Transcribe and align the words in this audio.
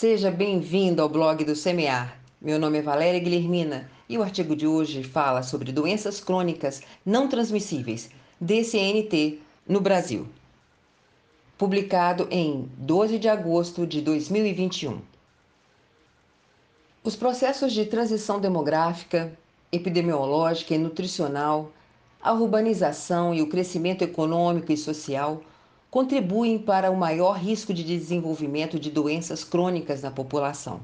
Seja 0.00 0.30
bem-vindo 0.30 1.02
ao 1.02 1.08
blog 1.08 1.44
do 1.44 1.56
Semear. 1.56 2.20
Meu 2.40 2.56
nome 2.56 2.78
é 2.78 2.82
Valéria 2.82 3.18
Guilhermina 3.18 3.90
e 4.08 4.16
o 4.16 4.22
artigo 4.22 4.54
de 4.54 4.64
hoje 4.64 5.02
fala 5.02 5.42
sobre 5.42 5.72
doenças 5.72 6.20
crônicas 6.20 6.80
não 7.04 7.26
transmissíveis, 7.26 8.08
DCNT, 8.40 9.40
no 9.66 9.80
Brasil. 9.80 10.28
Publicado 11.58 12.28
em 12.30 12.70
12 12.76 13.18
de 13.18 13.28
agosto 13.28 13.84
de 13.84 14.00
2021. 14.00 15.00
Os 17.02 17.16
processos 17.16 17.72
de 17.72 17.84
transição 17.84 18.38
demográfica, 18.38 19.36
epidemiológica 19.72 20.76
e 20.76 20.78
nutricional, 20.78 21.72
a 22.22 22.32
urbanização 22.32 23.34
e 23.34 23.42
o 23.42 23.48
crescimento 23.48 24.02
econômico 24.02 24.70
e 24.70 24.76
social 24.76 25.42
contribuem 25.90 26.58
para 26.58 26.90
o 26.90 26.96
maior 26.96 27.38
risco 27.38 27.72
de 27.72 27.82
desenvolvimento 27.82 28.78
de 28.78 28.90
doenças 28.90 29.42
crônicas 29.42 30.02
na 30.02 30.10
população. 30.10 30.80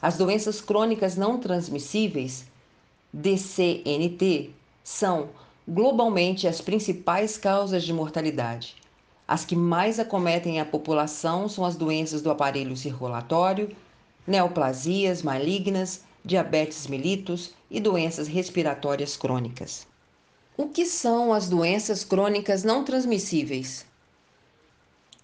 As 0.00 0.16
doenças 0.16 0.60
crônicas 0.60 1.16
não 1.16 1.38
transmissíveis, 1.38 2.46
DCNT, 3.12 4.50
são 4.82 5.30
globalmente 5.66 6.48
as 6.48 6.60
principais 6.60 7.36
causas 7.36 7.84
de 7.84 7.92
mortalidade. 7.92 8.76
As 9.26 9.44
que 9.44 9.54
mais 9.54 9.98
acometem 9.98 10.60
a 10.60 10.64
população 10.64 11.48
são 11.48 11.64
as 11.64 11.76
doenças 11.76 12.22
do 12.22 12.30
aparelho 12.30 12.76
circulatório, 12.76 13.74
neoplasias 14.26 15.22
malignas, 15.22 16.04
diabetes 16.24 16.86
mellitus 16.86 17.52
e 17.70 17.80
doenças 17.80 18.28
respiratórias 18.28 19.16
crônicas. 19.16 19.86
O 20.56 20.68
que 20.68 20.84
são 20.84 21.32
as 21.32 21.48
doenças 21.48 22.04
crônicas 22.04 22.62
não 22.62 22.84
transmissíveis? 22.84 23.84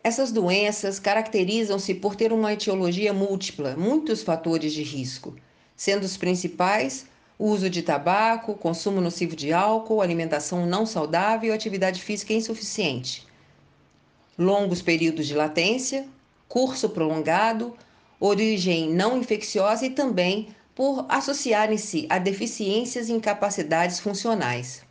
Essas 0.02 0.30
doenças 0.30 0.98
caracterizam-se 0.98 1.94
por 1.94 2.14
ter 2.14 2.32
uma 2.32 2.52
etiologia 2.52 3.12
múltipla, 3.12 3.76
muitos 3.76 4.22
fatores 4.22 4.72
de 4.72 4.82
risco, 4.82 5.34
sendo 5.76 6.04
os 6.04 6.16
principais 6.16 7.06
o 7.38 7.46
uso 7.46 7.70
de 7.70 7.82
tabaco, 7.82 8.54
consumo 8.54 9.00
nocivo 9.00 9.36
de 9.36 9.52
álcool, 9.52 10.02
alimentação 10.02 10.66
não 10.66 10.84
saudável 10.84 11.50
e 11.50 11.54
atividade 11.54 12.02
física 12.02 12.32
insuficiente. 12.32 13.26
Longos 14.36 14.82
períodos 14.82 15.26
de 15.26 15.34
latência, 15.34 16.08
curso 16.48 16.88
prolongado, 16.88 17.76
origem 18.18 18.90
não 18.92 19.16
infecciosa 19.16 19.86
e 19.86 19.90
também 19.90 20.48
por 20.74 21.06
associarem-se 21.08 22.06
a 22.08 22.18
deficiências 22.18 23.08
e 23.08 23.12
incapacidades 23.12 24.00
funcionais. 24.00 24.82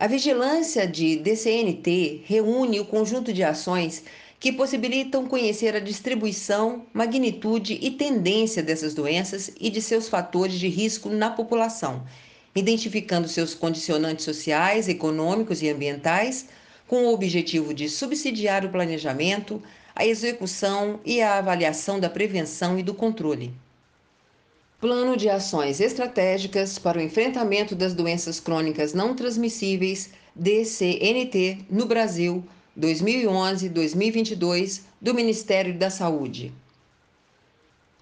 A 0.00 0.06
vigilância 0.06 0.86
de 0.86 1.16
DCNT 1.16 2.22
reúne 2.24 2.80
o 2.80 2.86
conjunto 2.86 3.34
de 3.34 3.44
ações 3.44 4.02
que 4.38 4.50
possibilitam 4.50 5.26
conhecer 5.26 5.76
a 5.76 5.78
distribuição, 5.78 6.86
magnitude 6.90 7.78
e 7.82 7.90
tendência 7.90 8.62
dessas 8.62 8.94
doenças 8.94 9.50
e 9.60 9.68
de 9.68 9.82
seus 9.82 10.08
fatores 10.08 10.58
de 10.58 10.68
risco 10.68 11.10
na 11.10 11.28
população, 11.28 12.02
identificando 12.56 13.28
seus 13.28 13.54
condicionantes 13.54 14.24
sociais, 14.24 14.88
econômicos 14.88 15.60
e 15.60 15.68
ambientais, 15.68 16.46
com 16.88 17.04
o 17.04 17.12
objetivo 17.12 17.74
de 17.74 17.86
subsidiar 17.86 18.64
o 18.64 18.70
planejamento, 18.70 19.62
a 19.94 20.06
execução 20.06 20.98
e 21.04 21.20
a 21.20 21.36
avaliação 21.36 22.00
da 22.00 22.08
prevenção 22.08 22.78
e 22.78 22.82
do 22.82 22.94
controle. 22.94 23.52
Plano 24.80 25.14
de 25.14 25.28
Ações 25.28 25.78
Estratégicas 25.78 26.78
para 26.78 26.96
o 26.96 27.02
Enfrentamento 27.02 27.74
das 27.74 27.92
Doenças 27.92 28.40
Crônicas 28.40 28.94
Não 28.94 29.14
Transmissíveis, 29.14 30.08
DCNT, 30.34 31.66
no 31.68 31.84
Brasil, 31.84 32.42
2011-2022, 32.78 34.80
do 34.98 35.12
Ministério 35.12 35.78
da 35.78 35.90
Saúde. 35.90 36.50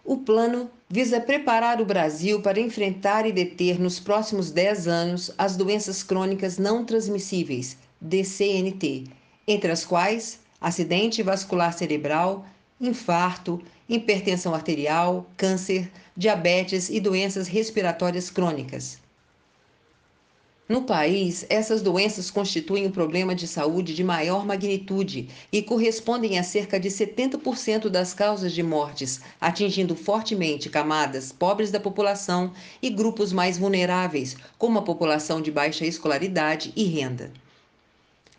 O 0.05 0.19
plano 0.19 0.71
visa 0.89 1.21
preparar 1.21 1.81
o 1.81 1.85
Brasil 1.85 2.41
para 2.43 2.61
enfrentar 2.61 3.27
e 3.27 3.33
deter 3.33 3.81
nos 3.81 3.99
próximos 3.99 4.53
10 4.53 4.87
anos 4.87 5.33
as 5.37 5.57
doenças 5.57 6.05
crônicas 6.05 6.59
não 6.59 6.85
transmissíveis, 6.85 7.77
DCNT, 8.01 9.07
entre 9.49 9.73
as 9.73 9.85
quais 9.85 10.39
acidente 10.61 11.25
vascular 11.25 11.77
cerebral, 11.77 12.47
infarto, 12.81 13.61
hipertensão 13.89 14.55
arterial, 14.55 15.27
câncer, 15.37 15.91
diabetes 16.19 16.91
e 16.91 16.99
doenças 16.99 17.47
respiratórias 17.47 18.29
crônicas. 18.29 18.99
No 20.69 20.83
país, 20.83 21.47
essas 21.49 21.81
doenças 21.81 22.29
constituem 22.29 22.89
um 22.89 22.91
problema 22.91 23.37
de 23.37 23.47
saúde 23.47 23.95
de 23.95 24.03
maior 24.03 24.45
magnitude 24.45 25.29
e 25.53 25.63
correspondem 25.63 26.37
a 26.37 26.43
cerca 26.43 26.81
de 26.81 26.89
70% 26.89 27.89
das 27.89 28.15
causas 28.15 28.53
de 28.53 28.65
mortes, 28.65 29.21
atingindo 29.41 29.95
fortemente 29.95 30.69
camadas 30.69 31.31
pobres 31.31 31.71
da 31.71 31.79
população 31.79 32.53
e 32.83 32.91
grupos 32.91 33.33
mais 33.33 33.57
vulneráveis, 33.57 34.37
como 34.59 34.81
a 34.81 34.83
população 34.83 35.41
de 35.41 35.53
baixa 35.53 35.87
escolaridade 35.87 36.73
e 36.75 36.83
renda. 36.83 37.31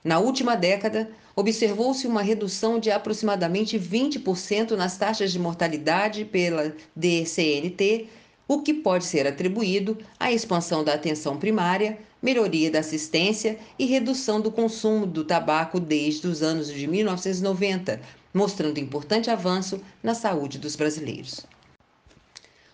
Na 0.03 0.19
última 0.19 0.55
década, 0.55 1.09
observou-se 1.39 2.05
uma 2.05 2.21
redução 2.21 2.77
de 2.77 2.91
aproximadamente 2.91 3.79
20% 3.79 4.71
nas 4.71 4.97
taxas 4.97 5.31
de 5.31 5.39
mortalidade 5.39 6.25
pela 6.25 6.75
DCNT, 6.93 8.07
o 8.45 8.61
que 8.61 8.73
pode 8.73 9.05
ser 9.05 9.25
atribuído 9.25 9.97
à 10.19 10.33
expansão 10.33 10.83
da 10.83 10.93
atenção 10.93 11.37
primária, 11.37 11.97
melhoria 12.21 12.69
da 12.69 12.79
assistência 12.79 13.57
e 13.77 13.85
redução 13.85 14.41
do 14.41 14.51
consumo 14.51 15.05
do 15.05 15.23
tabaco 15.23 15.79
desde 15.79 16.27
os 16.27 16.41
anos 16.41 16.67
de 16.67 16.85
1990, 16.85 18.01
mostrando 18.33 18.77
importante 18.77 19.29
avanço 19.29 19.81
na 20.03 20.13
saúde 20.13 20.59
dos 20.59 20.75
brasileiros. 20.75 21.45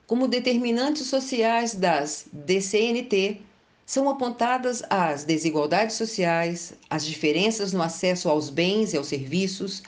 Como 0.08 0.28
determinantes 0.28 1.06
sociais 1.06 1.76
das 1.76 2.26
DCNT, 2.34 3.42
são 3.86 4.10
apontadas 4.10 4.82
as 4.90 5.24
desigualdades 5.24 5.96
sociais, 5.96 6.74
as 6.90 7.06
diferenças 7.06 7.72
no 7.72 7.84
acesso 7.84 8.28
aos 8.30 8.50
bens 8.50 8.94
e 8.94 8.98
aos 8.98 9.08
serviços, 9.08 9.84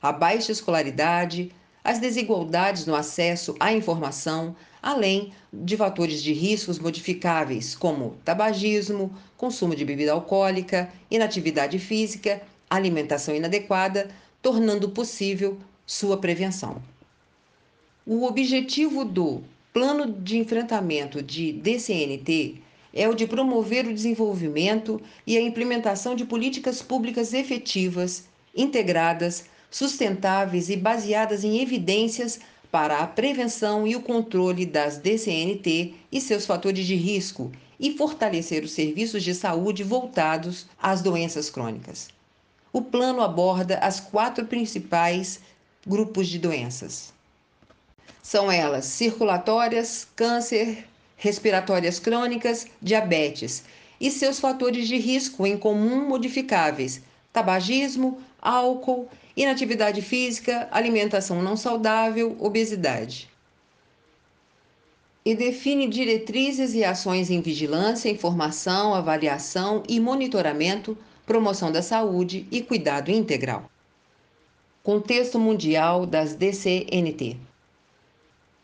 a 0.00 0.10
baixa 0.10 0.50
escolaridade, 0.50 1.52
as 1.84 1.98
desigualdades 1.98 2.86
no 2.86 2.94
acesso 2.94 3.54
à 3.60 3.72
informação, 3.72 4.56
além 4.82 5.32
de 5.52 5.76
fatores 5.76 6.22
de 6.22 6.32
riscos 6.32 6.78
modificáveis, 6.78 7.74
como 7.74 8.16
tabagismo, 8.24 9.14
consumo 9.36 9.76
de 9.76 9.84
bebida 9.84 10.12
alcoólica, 10.12 10.90
inatividade 11.10 11.78
física, 11.78 12.40
alimentação 12.70 13.34
inadequada, 13.34 14.08
tornando 14.40 14.90
possível 14.90 15.58
sua 15.86 16.16
prevenção. 16.16 16.82
O 18.06 18.24
objetivo 18.24 19.04
do 19.04 19.42
Plano 19.72 20.10
de 20.10 20.38
Enfrentamento 20.38 21.22
de 21.22 21.52
DCNT 21.52 22.62
é 22.92 23.08
o 23.08 23.14
de 23.14 23.26
promover 23.26 23.86
o 23.86 23.94
desenvolvimento 23.94 25.00
e 25.26 25.36
a 25.36 25.40
implementação 25.40 26.14
de 26.14 26.24
políticas 26.24 26.82
públicas 26.82 27.32
efetivas, 27.32 28.24
integradas, 28.54 29.44
sustentáveis 29.70 30.68
e 30.68 30.76
baseadas 30.76 31.44
em 31.44 31.60
evidências 31.60 32.40
para 32.70 32.98
a 32.98 33.06
prevenção 33.06 33.86
e 33.86 33.96
o 33.96 34.02
controle 34.02 34.66
das 34.66 34.98
DCNT 34.98 35.94
e 36.10 36.20
seus 36.20 36.46
fatores 36.46 36.86
de 36.86 36.94
risco 36.94 37.50
e 37.78 37.96
fortalecer 37.96 38.62
os 38.62 38.72
serviços 38.72 39.22
de 39.22 39.34
saúde 39.34 39.82
voltados 39.82 40.66
às 40.80 41.02
doenças 41.02 41.50
crônicas. 41.50 42.08
O 42.72 42.80
plano 42.80 43.20
aborda 43.20 43.78
as 43.78 44.00
quatro 44.00 44.46
principais 44.46 45.40
grupos 45.86 46.28
de 46.28 46.38
doenças. 46.38 47.12
São 48.22 48.50
elas 48.50 48.84
circulatórias, 48.84 50.06
câncer, 50.14 50.86
respiratórias 51.22 52.00
crônicas, 52.00 52.66
diabetes 52.82 53.62
e 54.00 54.10
seus 54.10 54.40
fatores 54.40 54.88
de 54.88 54.96
risco 54.96 55.46
em 55.46 55.56
comum 55.56 56.08
modificáveis: 56.08 57.00
tabagismo, 57.32 58.20
álcool, 58.40 59.08
inatividade 59.36 60.02
física, 60.02 60.68
alimentação 60.72 61.40
não 61.40 61.56
saudável, 61.56 62.36
obesidade. 62.40 63.30
E 65.24 65.36
define 65.36 65.86
diretrizes 65.86 66.74
e 66.74 66.82
ações 66.82 67.30
em 67.30 67.40
vigilância, 67.40 68.10
informação, 68.10 68.92
avaliação 68.92 69.84
e 69.88 70.00
monitoramento, 70.00 70.98
promoção 71.24 71.70
da 71.70 71.82
saúde 71.82 72.48
e 72.50 72.60
cuidado 72.60 73.12
integral. 73.12 73.70
Contexto 74.82 75.38
mundial 75.38 76.04
das 76.04 76.34
DCNT. 76.34 77.36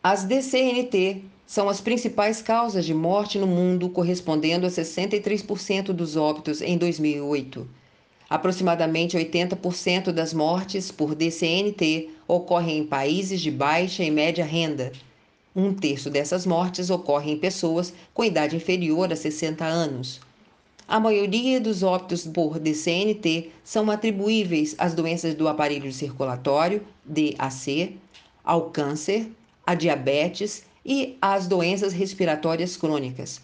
As 0.03 0.25
DCNT 0.25 1.23
são 1.49 1.67
as 1.67 1.81
principais 1.81 2.43
causas 2.43 2.85
de 2.85 2.93
morte 2.93 3.39
no 3.39 3.47
mundo, 3.47 3.89
correspondendo 3.89 4.67
a 4.67 4.69
63% 4.69 5.95
dos 5.95 6.15
óbitos 6.15 6.61
em 6.61 6.77
2008. 6.77 7.67
Aproximadamente 8.29 9.17
80% 9.17 10.13
das 10.13 10.35
mortes 10.35 10.91
por 10.93 11.15
DCNT 11.15 12.11
ocorrem 12.29 12.81
em 12.81 12.87
países 12.87 13.41
de 13.41 13.51
baixa 13.51 14.05
e 14.05 14.11
média 14.11 14.45
renda. 14.45 14.93
Um 15.57 15.73
terço 15.73 16.11
dessas 16.11 16.45
mortes 16.45 16.91
ocorre 16.91 17.33
em 17.33 17.39
pessoas 17.39 17.95
com 18.13 18.23
idade 18.23 18.55
inferior 18.55 19.11
a 19.11 19.17
60 19.17 19.65
anos. 19.65 20.21
A 20.87 21.01
maioria 21.01 21.59
dos 21.59 21.83
óbitos 21.83 22.27
por 22.27 22.59
DCNT 22.59 23.53
são 23.65 23.91
atribuíveis 23.91 24.75
às 24.77 24.93
doenças 24.93 25.35
do 25.35 25.49
aparelho 25.49 25.91
circulatório, 25.95 26.83
DAC, 27.07 27.97
ao 28.45 28.69
câncer, 28.69 29.31
à 29.67 29.75
diabetes 29.75 30.68
e 30.85 31.17
às 31.21 31.47
doenças 31.47 31.93
respiratórias 31.93 32.77
crônicas. 32.77 33.41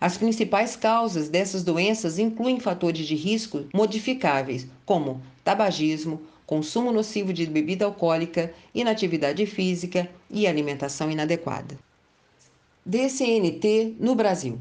As 0.00 0.18
principais 0.18 0.74
causas 0.74 1.28
dessas 1.28 1.62
doenças 1.62 2.18
incluem 2.18 2.58
fatores 2.58 3.06
de 3.06 3.14
risco 3.14 3.66
modificáveis, 3.72 4.66
como 4.84 5.22
tabagismo, 5.44 6.20
consumo 6.44 6.92
nocivo 6.92 7.32
de 7.32 7.46
bebida 7.46 7.84
alcoólica, 7.84 8.52
inatividade 8.74 9.46
física 9.46 10.10
e 10.28 10.46
alimentação 10.46 11.10
inadequada. 11.10 11.78
DCNT 12.84 13.94
no 14.00 14.16
Brasil. 14.16 14.58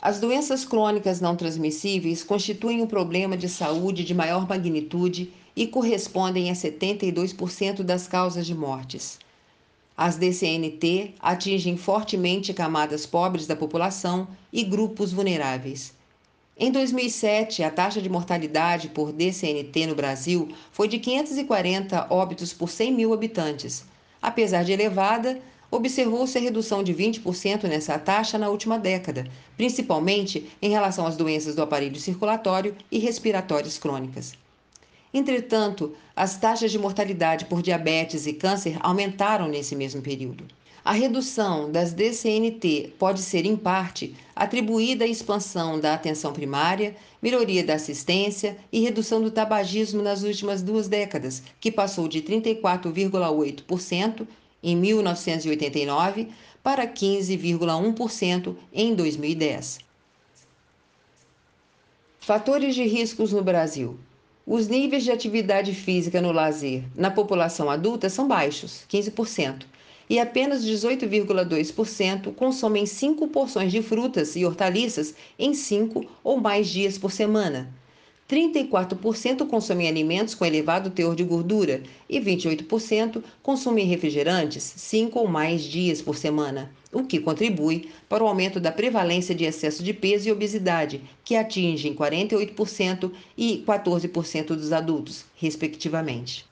As 0.00 0.18
doenças 0.18 0.64
crônicas 0.64 1.20
não 1.20 1.36
transmissíveis 1.36 2.24
constituem 2.24 2.80
um 2.80 2.86
problema 2.86 3.36
de 3.36 3.46
saúde 3.46 4.02
de 4.02 4.14
maior 4.14 4.48
magnitude 4.48 5.30
e 5.54 5.66
correspondem 5.66 6.50
a 6.50 6.54
72% 6.54 7.82
das 7.82 8.08
causas 8.08 8.46
de 8.46 8.54
mortes. 8.54 9.18
As 10.02 10.16
DCNT 10.16 11.16
atingem 11.20 11.76
fortemente 11.76 12.54
camadas 12.54 13.04
pobres 13.04 13.46
da 13.46 13.54
população 13.54 14.28
e 14.50 14.64
grupos 14.64 15.12
vulneráveis. 15.12 15.92
Em 16.56 16.72
2007, 16.72 17.62
a 17.62 17.70
taxa 17.70 18.00
de 18.00 18.08
mortalidade 18.08 18.88
por 18.88 19.12
DCNT 19.12 19.88
no 19.88 19.94
Brasil 19.94 20.48
foi 20.72 20.88
de 20.88 20.98
540 20.98 22.06
óbitos 22.08 22.50
por 22.50 22.70
100 22.70 22.94
mil 22.94 23.12
habitantes. 23.12 23.84
Apesar 24.22 24.64
de 24.64 24.72
elevada, 24.72 25.38
observou-se 25.70 26.38
a 26.38 26.40
redução 26.40 26.82
de 26.82 26.94
20% 26.94 27.64
nessa 27.64 27.98
taxa 27.98 28.38
na 28.38 28.48
última 28.48 28.78
década, 28.78 29.26
principalmente 29.54 30.50
em 30.62 30.70
relação 30.70 31.06
às 31.06 31.14
doenças 31.14 31.54
do 31.54 31.60
aparelho 31.60 32.00
circulatório 32.00 32.74
e 32.90 32.98
respiratórias 32.98 33.76
crônicas. 33.76 34.32
Entretanto, 35.12 35.94
as 36.14 36.36
taxas 36.36 36.70
de 36.70 36.78
mortalidade 36.78 37.46
por 37.46 37.62
diabetes 37.62 38.26
e 38.26 38.32
câncer 38.32 38.76
aumentaram 38.80 39.48
nesse 39.48 39.74
mesmo 39.74 40.00
período. 40.00 40.44
A 40.84 40.92
redução 40.92 41.70
das 41.70 41.92
DCNT 41.92 42.94
pode 42.98 43.20
ser, 43.20 43.44
em 43.44 43.54
parte, 43.54 44.16
atribuída 44.34 45.04
à 45.04 45.08
expansão 45.08 45.78
da 45.78 45.92
atenção 45.92 46.32
primária, 46.32 46.96
melhoria 47.20 47.62
da 47.62 47.74
assistência 47.74 48.56
e 48.72 48.80
redução 48.80 49.20
do 49.20 49.30
tabagismo 49.30 50.02
nas 50.02 50.22
últimas 50.22 50.62
duas 50.62 50.88
décadas, 50.88 51.42
que 51.60 51.70
passou 51.70 52.08
de 52.08 52.22
34,8% 52.22 54.26
em 54.62 54.76
1989 54.76 56.28
para 56.62 56.86
15,1% 56.86 58.56
em 58.72 58.94
2010. 58.94 59.80
Fatores 62.20 62.74
de 62.74 62.84
riscos 62.84 63.32
no 63.32 63.42
Brasil. 63.42 63.98
Os 64.46 64.68
níveis 64.68 65.04
de 65.04 65.12
atividade 65.12 65.74
física 65.74 66.20
no 66.20 66.32
lazer 66.32 66.84
na 66.96 67.10
população 67.10 67.68
adulta 67.68 68.08
são 68.08 68.26
baixos, 68.26 68.84
15%, 68.90 69.66
e 70.08 70.18
apenas 70.18 70.64
18,2% 70.64 72.34
consomem 72.34 72.86
5 72.86 73.28
porções 73.28 73.70
de 73.70 73.82
frutas 73.82 74.34
e 74.36 74.44
hortaliças 74.44 75.14
em 75.38 75.52
5 75.54 76.04
ou 76.24 76.40
mais 76.40 76.68
dias 76.68 76.96
por 76.96 77.12
semana. 77.12 77.72
34% 78.30 79.44
consomem 79.48 79.88
alimentos 79.88 80.36
com 80.36 80.44
elevado 80.44 80.88
teor 80.88 81.16
de 81.16 81.24
gordura 81.24 81.82
e 82.08 82.20
28% 82.20 83.20
consomem 83.42 83.86
refrigerantes 83.86 84.62
5 84.62 85.18
ou 85.18 85.26
mais 85.26 85.64
dias 85.64 86.00
por 86.00 86.16
semana, 86.16 86.70
o 86.92 87.02
que 87.02 87.18
contribui 87.18 87.90
para 88.08 88.22
o 88.22 88.28
aumento 88.28 88.60
da 88.60 88.70
prevalência 88.70 89.34
de 89.34 89.44
excesso 89.44 89.82
de 89.82 89.92
peso 89.92 90.28
e 90.28 90.32
obesidade, 90.32 91.02
que 91.24 91.34
atingem 91.34 91.92
48% 91.92 93.10
e 93.36 93.64
14% 93.66 94.46
dos 94.46 94.72
adultos, 94.72 95.24
respectivamente. 95.34 96.46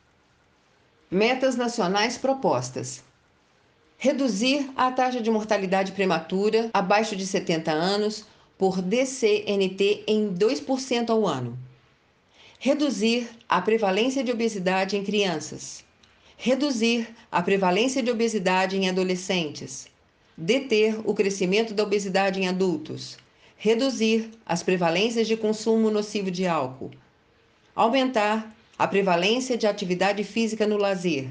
Metas 1.09 1.55
nacionais 1.55 2.19
propostas: 2.19 3.05
reduzir 3.97 4.69
a 4.75 4.91
taxa 4.91 5.21
de 5.21 5.31
mortalidade 5.31 5.93
prematura 5.93 6.71
abaixo 6.75 7.15
de 7.15 7.25
70 7.25 7.71
anos 7.71 8.25
por 8.59 8.83
DCNT 8.83 10.03
em 10.09 10.35
2% 10.35 11.11
ao 11.11 11.25
ano 11.25 11.68
Reduzir 12.61 13.31
a 13.49 13.63
prevalência 13.63 14.25
de 14.25 14.33
obesidade 14.33 14.97
em 14.97 15.05
crianças. 15.05 15.85
Reduzir 16.37 17.09
a 17.31 17.41
prevalência 17.41 18.03
de 18.03 18.11
obesidade 18.11 18.77
em 18.77 18.89
adolescentes. 18.89 19.87
Deter 20.37 20.99
o 21.05 21.15
crescimento 21.15 21.73
da 21.73 21.85
obesidade 21.85 22.41
em 22.41 22.49
adultos. 22.49 23.17
Reduzir 23.57 24.33
as 24.45 24.61
prevalências 24.61 25.29
de 25.29 25.37
consumo 25.37 25.89
nocivo 25.89 26.33
de 26.33 26.49
álcool. 26.49 26.91
Aumentar 27.77 28.53
a 28.77 28.89
prevalência 28.89 29.57
de 29.57 29.69
atividade 29.69 30.25
física 30.25 30.67
no 30.67 30.77
lazer. 30.77 31.29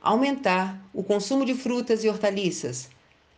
Aumentar 0.00 0.80
o 0.94 1.02
consumo 1.02 1.44
de 1.44 1.54
frutas 1.54 2.04
e 2.04 2.08
hortaliças. 2.08 2.88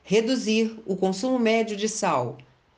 Reduzir 0.02 0.78
o 0.84 0.94
consumo 0.94 1.38
médio 1.38 1.74
de 1.74 1.88
sal. 1.88 2.36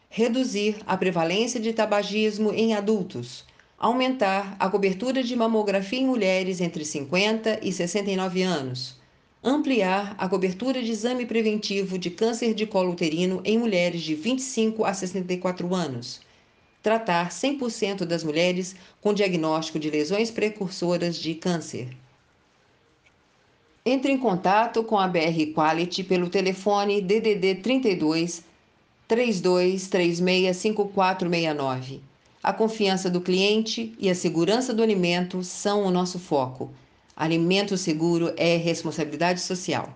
Reduzir 0.09 0.77
a 0.87 0.97
prevalência 0.97 1.59
de 1.59 1.73
tabagismo 1.73 2.53
em 2.53 2.75
adultos 2.75 3.45
aumentar 3.79 4.57
a 4.59 4.71
cobertura 4.71 5.23
de 5.23 5.37
mamografia 5.37 6.01
em 6.01 6.07
mulheres 6.07 6.61
entre 6.61 6.85
50 6.85 7.61
e 7.63 7.71
69 7.71 8.43
anos, 8.43 8.97
ampliar 9.45 10.15
a 10.17 10.27
cobertura 10.29 10.83
de 10.83 10.91
exame 10.91 11.27
preventivo 11.27 11.99
de 11.99 12.11
câncer 12.11 12.55
de 12.55 12.67
colo 12.67 12.93
uterino 12.93 13.43
em 13.45 13.59
mulheres 13.59 14.01
de 14.03 14.15
25 14.15 14.85
a 14.85 14.95
64 14.95 15.75
anos, 15.75 16.21
tratar 16.83 17.29
100% 17.29 18.07
das 18.07 18.25
mulheres 18.25 18.75
com 19.01 19.13
diagnóstico 19.13 19.79
de 19.79 19.91
lesões 19.91 20.31
precursoras 20.31 21.17
de 21.17 21.35
câncer. 21.35 21.89
Entre 23.85 24.11
em 24.11 24.19
contato 24.19 24.83
com 24.83 24.99
a 24.99 25.07
BR 25.07 25.53
Quality 25.55 26.03
pelo 26.03 26.31
telefone 26.31 27.03
DDD 27.03 27.57
32 27.63 28.43
3236 29.07 30.57
5469 30.57 32.01
a 32.47 32.53
confiança 32.53 33.11
do 33.11 33.21
cliente 33.21 33.93
e 33.99 34.09
a 34.09 34.15
segurança 34.15 34.73
do 34.73 34.81
alimento 34.81 35.43
são 35.43 35.83
o 35.83 35.91
nosso 35.91 36.17
foco. 36.17 36.71
Alimento 37.17 37.77
seguro 37.77 38.33
é 38.37 38.57
responsabilidade 38.57 39.41
social. 39.41 39.93